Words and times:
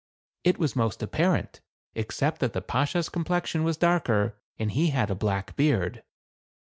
It 0.43 0.57
was 0.57 0.75
most 0.75 1.03
apparent, 1.03 1.61
except 1.93 2.39
that 2.39 2.53
the 2.53 2.61
Bashaw's 2.61 3.07
complexion 3.07 3.63
was 3.63 3.77
darker, 3.77 4.33
and 4.57 4.71
he 4.71 4.87
had 4.89 5.11
a 5.11 5.15
black 5.15 5.55
beard. 5.55 6.01